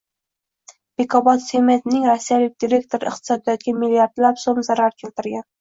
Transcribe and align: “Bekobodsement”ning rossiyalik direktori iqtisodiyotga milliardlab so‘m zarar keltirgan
“Bekobodsement”ning 1.01 2.09
rossiyalik 2.11 2.57
direktori 2.65 3.13
iqtisodiyotga 3.13 3.77
milliardlab 3.85 4.43
so‘m 4.47 4.67
zarar 4.71 5.01
keltirgan 5.05 5.49